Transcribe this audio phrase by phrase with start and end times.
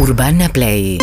[0.00, 0.96] Urbana Play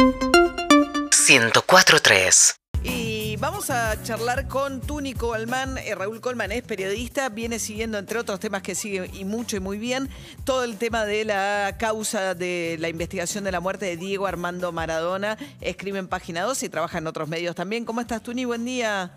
[1.09, 5.78] 104.3 Y vamos a charlar con Túnico Alman.
[5.79, 9.59] Eh, Raúl Colman es periodista, viene siguiendo, entre otros temas que sigue y mucho y
[9.59, 10.07] muy bien,
[10.45, 14.71] todo el tema de la causa de la investigación de la muerte de Diego Armando
[14.71, 15.38] Maradona.
[15.59, 17.84] Escribe en Página 2 y trabaja en otros medios también.
[17.84, 18.46] ¿Cómo estás, Tuni?
[18.46, 19.12] Buen día.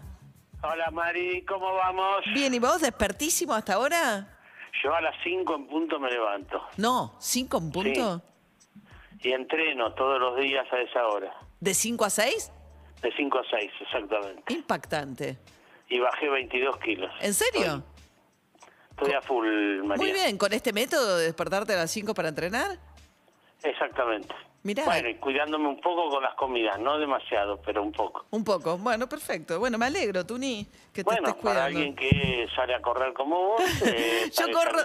[0.61, 2.25] Hola Mari, ¿cómo vamos?
[2.35, 4.27] Bien, ¿y vos despertísimo hasta ahora?
[4.83, 6.61] Yo a las 5 en punto me levanto.
[6.79, 8.23] No, ¿cinco en punto?
[9.21, 11.35] Y entreno todos los días a esa hora.
[11.61, 12.53] ¿De 5 a 6?
[13.03, 14.53] De 5 a 6, exactamente.
[14.53, 15.39] Impactante.
[15.89, 17.11] Y bajé 22 kilos.
[17.21, 17.83] ¿En serio?
[18.91, 20.03] Estoy a full, María.
[20.03, 22.79] Muy bien, ¿con este método de despertarte a las 5 para entrenar?
[23.63, 24.35] Exactamente.
[24.65, 24.85] Mirá.
[24.85, 28.27] Bueno, y cuidándome un poco con las comidas, no demasiado, pero un poco.
[28.31, 28.77] Un poco.
[28.77, 29.59] Bueno, perfecto.
[29.61, 31.79] Bueno, me alegro, Tuni, que te Bueno, estés para cuidando.
[31.79, 34.81] alguien que sale a correr como vos, eh, Yo corro.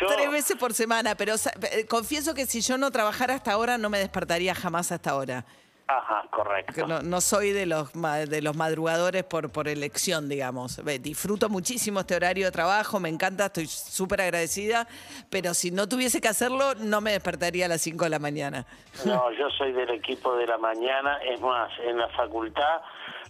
[0.00, 3.78] Yo- tres veces por semana, pero eh, confieso que si yo no trabajara hasta ahora,
[3.78, 5.44] no me despertaría jamás hasta ahora.
[5.86, 6.86] Ajá, correcto.
[6.86, 10.80] No, no soy de los, de los madrugadores por, por elección, digamos.
[11.00, 14.86] Disfruto muchísimo este horario de trabajo, me encanta, estoy súper agradecida,
[15.30, 18.66] pero si no tuviese que hacerlo, no me despertaría a las 5 de la mañana.
[19.04, 21.18] No, yo soy del equipo de la mañana.
[21.18, 22.80] Es más, en la facultad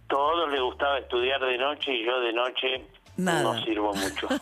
[0.09, 3.43] todos les gustaba estudiar de noche y yo de noche Nada.
[3.43, 4.29] no sirvo mucho.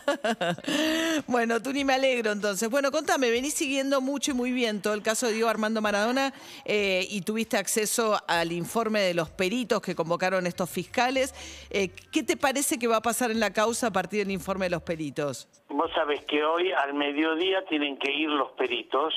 [1.27, 2.69] Bueno, tú ni me alegro entonces.
[2.69, 6.33] Bueno, contame, venís siguiendo mucho y muy bien todo el caso de Diego Armando Maradona
[6.65, 11.33] eh, y tuviste acceso al informe de los peritos que convocaron estos fiscales.
[11.69, 14.65] Eh, ¿Qué te parece que va a pasar en la causa a partir del informe
[14.65, 15.47] de los peritos?
[15.69, 19.13] Vos sabés que hoy al mediodía tienen que ir los peritos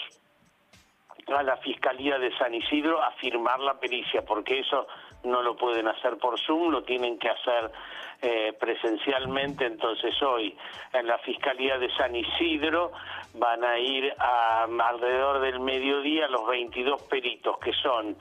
[1.29, 4.87] a la Fiscalía de San Isidro a firmar la pericia, porque eso
[5.25, 7.73] no lo pueden hacer por Zoom, lo tienen que hacer
[8.27, 9.67] eh, presencialmente.
[9.67, 10.57] Entonces hoy
[10.95, 12.91] en la Fiscalía de San Isidro
[13.35, 18.17] van a ir a, alrededor del mediodía los 22 peritos, que son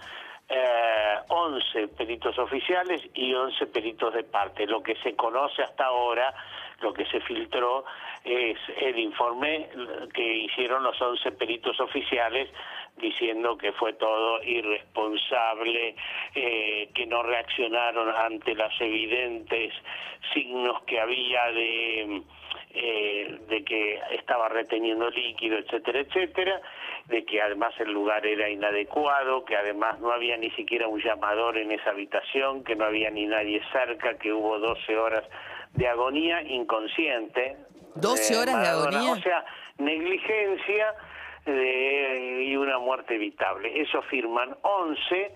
[0.49, 4.67] eh, 11 peritos oficiales y 11 peritos de parte.
[4.67, 6.33] Lo que se conoce hasta ahora,
[6.83, 7.85] lo que se filtró,
[8.23, 9.69] es el informe
[10.13, 12.49] que hicieron los 11 peritos oficiales
[12.97, 15.95] diciendo que fue todo irresponsable,
[16.35, 19.73] eh, que no reaccionaron ante los evidentes
[20.33, 22.21] signos que había de,
[22.75, 26.61] eh, de que estaba reteniendo líquido, etcétera, etcétera,
[27.05, 31.57] de que además el lugar era inadecuado, que además no había ni siquiera un llamador
[31.57, 35.23] en esa habitación, que no había ni nadie cerca, que hubo 12 horas
[35.73, 37.57] de agonía inconsciente.
[37.95, 39.11] 12 horas de agonía.
[39.11, 39.45] O sea,
[39.77, 40.93] negligencia
[41.45, 43.81] de- y una muerte evitable.
[43.81, 45.35] Eso firman 11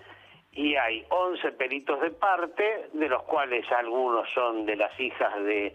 [0.53, 5.73] y hay 11 peritos de parte, de los cuales algunos son de las hijas de,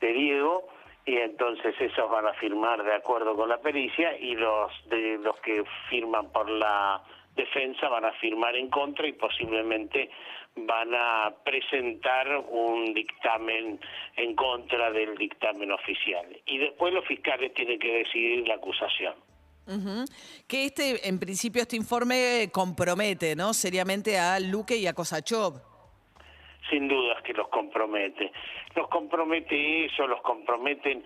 [0.00, 0.68] de Diego,
[1.04, 5.36] y entonces esos van a firmar de acuerdo con la pericia y los de los
[5.40, 7.02] que firman por la
[7.34, 10.10] defensa van a firmar en contra y posiblemente
[10.54, 13.80] van a presentar un dictamen
[14.16, 16.26] en contra del dictamen oficial.
[16.46, 19.14] Y después los fiscales tienen que decidir la acusación.
[20.48, 23.54] Que este, en principio, este informe compromete, ¿no?
[23.54, 25.71] Seriamente a Luque y a Kosachov.
[26.70, 28.32] Sin dudas que los compromete.
[28.74, 31.04] Los compromete eso, los comprometen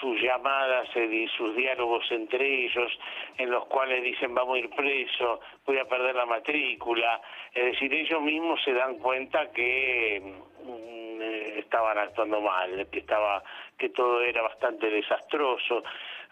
[0.00, 2.90] sus llamadas eh, y sus diálogos entre ellos,
[3.38, 7.20] en los cuales dicen vamos a ir preso, voy a perder la matrícula.
[7.52, 13.42] Es decir, ellos mismos se dan cuenta que mm, eh, estaban actuando mal, que estaba,
[13.78, 15.84] que todo era bastante desastroso.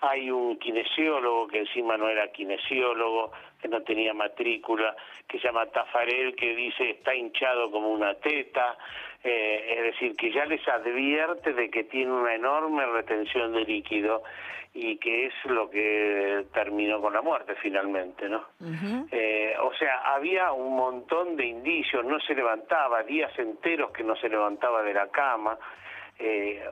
[0.02, 4.96] Hay un kinesiólogo que encima no era kinesiólogo, que no tenía matrícula,
[5.28, 8.76] que se llama Tafarel, que dice está hinchado como una teta,
[9.22, 14.24] eh, es decir, que ya les advierte de que tiene una enorme retención de líquido
[14.74, 18.46] y que es lo que terminó con la muerte finalmente, ¿no?
[19.10, 24.16] Eh, o sea, había un montón de indicios, no se levantaba, días enteros que no
[24.16, 25.58] se levantaba de la cama,
[26.18, 26.64] eh,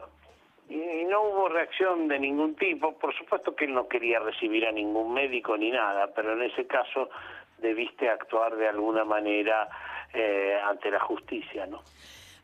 [0.70, 2.96] y no hubo reacción de ningún tipo.
[2.96, 6.66] Por supuesto que él no quería recibir a ningún médico ni nada, pero en ese
[6.66, 7.10] caso
[7.58, 9.68] debiste actuar de alguna manera
[10.14, 11.82] eh, ante la justicia, ¿no?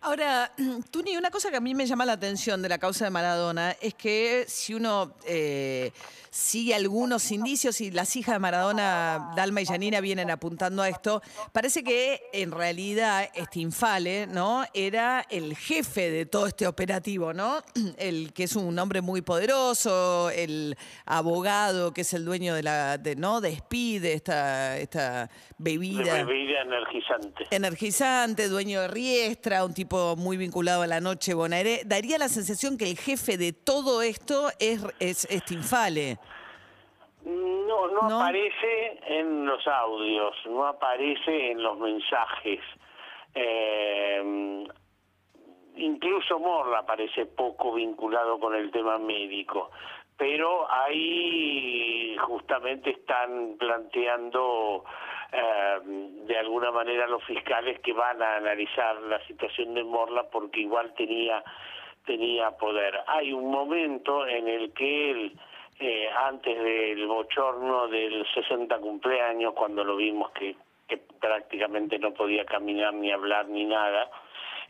[0.06, 0.52] Ahora,
[0.92, 3.72] Tuni, una cosa que a mí me llama la atención de la causa de Maradona
[3.80, 5.90] es que si uno eh,
[6.30, 11.22] sigue algunos indicios y las hijas de Maradona, Dalma y Janina, vienen apuntando a esto,
[11.52, 14.64] parece que en realidad este Infale, ¿no?
[14.74, 17.62] Era el jefe de todo este operativo, ¿no?
[17.98, 22.98] El que es un hombre muy poderoso, el abogado que es el dueño de la,
[22.98, 23.40] de, ¿no?
[23.40, 27.44] De Speed, esta, esta De bebida bebida energizante.
[27.50, 31.84] energizante, dueño de Riestra, un tipo muy vinculado a la noche bonaerense.
[31.86, 36.18] Daría la sensación que el jefe de todo esto es, es, es Tinfale.
[37.24, 38.20] No, no, ¿No?
[38.20, 42.60] aparece en los audios, no aparece en los mensajes.
[43.34, 44.64] Eh,
[45.76, 49.70] incluso Morla parece poco vinculado con el tema médico,
[50.16, 54.84] pero ahí justamente están planteando
[55.32, 60.94] de alguna manera los fiscales que van a analizar la situación de Morla porque igual
[60.94, 61.42] tenía
[62.06, 63.00] tenía poder.
[63.08, 65.32] Hay un momento en el que él
[65.78, 70.56] eh, antes del bochorno del 60 cumpleaños, cuando lo vimos que,
[70.88, 74.08] que prácticamente no podía caminar ni hablar ni nada,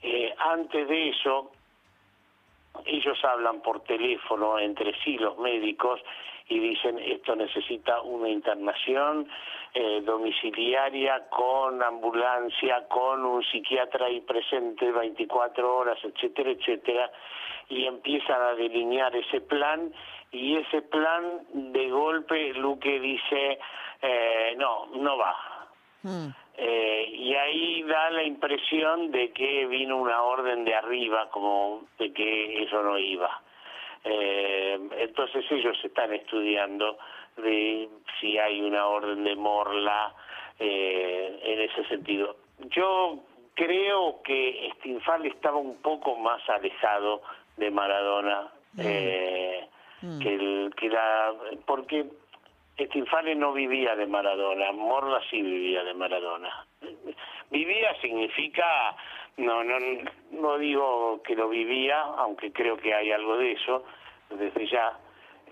[0.03, 1.53] eh, antes de eso,
[2.85, 6.01] ellos hablan por teléfono entre sí, los médicos,
[6.49, 9.29] y dicen esto necesita una internación
[9.75, 17.11] eh, domiciliaria con ambulancia, con un psiquiatra ahí presente 24 horas, etcétera, etcétera,
[17.69, 19.93] y empiezan a delinear ese plan
[20.31, 23.59] y ese plan de golpe Luque dice
[24.03, 25.35] eh, no, no va.
[26.03, 26.29] Mm.
[26.59, 32.13] Eh, y ahí da la impresión de que vino una orden de arriba, como de
[32.13, 33.43] que eso no iba.
[34.09, 36.97] Eh, entonces ellos están estudiando
[37.37, 37.89] de
[38.21, 40.15] si hay una orden de Morla
[40.59, 42.37] eh, en ese sentido.
[42.71, 43.19] Yo
[43.55, 47.23] creo que Stinfal estaba un poco más alejado
[47.57, 48.49] de Maradona
[48.79, 49.67] eh,
[50.23, 51.33] que, el, que la
[51.65, 52.07] porque
[52.79, 56.67] Stinfale no vivía de Maradona, Morla sí vivía de Maradona.
[57.51, 58.95] Vivía significa,
[59.37, 59.77] no, no,
[60.33, 63.85] no digo que lo vivía, aunque creo que hay algo de eso,
[64.31, 64.99] desde ya,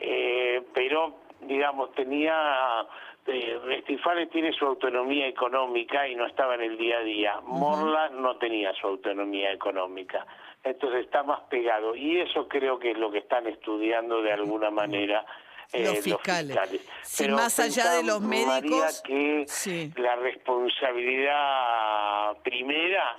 [0.01, 2.87] eh, pero digamos tenía,
[3.27, 3.85] eh,
[4.33, 7.41] tiene su autonomía económica y no estaba en el día a día.
[7.43, 10.27] Morla no tenía su autonomía económica,
[10.63, 14.71] entonces está más pegado y eso creo que es lo que están estudiando de alguna
[14.71, 15.27] manera
[15.73, 16.59] eh, Los fiscales.
[17.03, 19.91] Sí, Pero más allá de los María, médicos, que sí.
[19.97, 22.37] la responsabilidad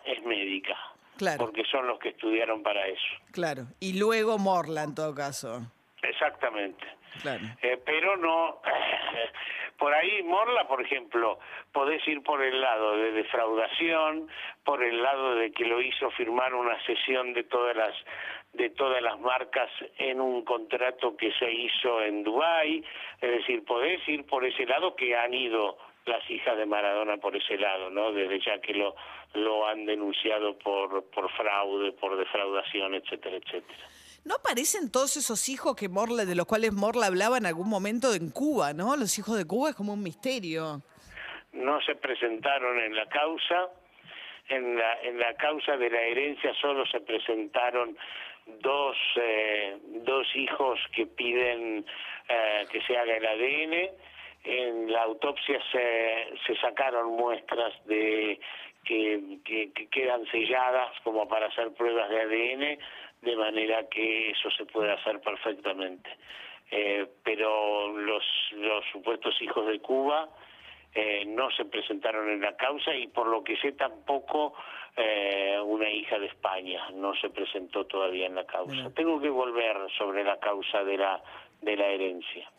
[0.06, 0.78] es médica.
[1.18, 1.46] Claro.
[1.46, 3.08] Porque son los que estudiaron para eso.
[3.32, 3.68] Claro.
[3.80, 5.62] Y luego Morla, en todo caso.
[6.02, 6.86] Exactamente.
[7.22, 7.46] Claro.
[7.62, 8.62] Eh, pero no,
[9.78, 11.40] por ahí Morla, por ejemplo,
[11.72, 14.28] podés ir por el lado de defraudación,
[14.64, 17.96] por el lado de que lo hizo firmar una sesión de todas las
[18.54, 22.86] de todas las marcas en un contrato que se hizo en Dubái,
[23.20, 27.36] es decir, podés ir por ese lado que han ido las hijas de Maradona por
[27.36, 28.12] ese lado, ¿no?
[28.12, 28.96] Desde ya que lo
[29.34, 33.80] lo han denunciado por por fraude, por defraudación, etcétera, etcétera.
[34.26, 38.14] ¿No aparecen todos esos hijos que Morla, de los cuales Morla hablaba en algún momento
[38.16, 38.96] en Cuba, ¿no?
[38.96, 40.82] Los hijos de Cuba es como un misterio.
[41.54, 43.70] no se presentaron en la causa.
[44.48, 47.98] En la, en la causa de la herencia solo se presentaron
[48.62, 49.76] dos, eh,
[50.06, 51.84] dos hijos que piden
[52.30, 53.90] eh, que se haga el ADN.
[54.46, 58.40] En la autopsia se, se sacaron muestras de
[58.84, 62.80] que, que, que quedan selladas como para hacer pruebas de ADN,
[63.22, 66.10] de manera que eso se puede hacer perfectamente.
[66.72, 70.30] Eh, pero los, los supuestos hijos de Cuba
[70.94, 74.54] eh, no se presentaron en la causa y por lo que sé tampoco
[74.96, 78.90] eh, una hija de España no se presentó todavía en la causa.
[78.96, 81.22] Tengo que volver sobre la causa de la
[81.62, 82.50] de la herencia.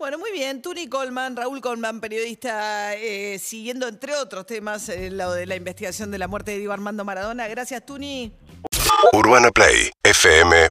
[0.00, 0.62] Bueno, muy bien.
[0.62, 6.10] Tuni Coleman, Raúl Coleman, periodista, eh, siguiendo entre otros temas eh, lo de la investigación
[6.10, 7.46] de la muerte de Diego Armando Maradona.
[7.48, 8.32] Gracias, Tuni.
[9.12, 10.68] Urbana Play fm